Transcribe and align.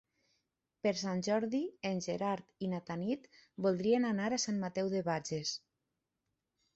Per 0.85 0.91
Sant 0.99 1.19
Jordi 1.25 1.59
en 1.89 1.99
Gerard 2.05 2.47
i 2.67 2.69
na 2.71 2.79
Tanit 2.87 3.27
voldrien 3.65 4.07
anar 4.13 4.31
a 4.31 4.39
Sant 4.45 4.57
Mateu 4.65 4.89
de 4.95 5.03
Bages. 5.11 5.53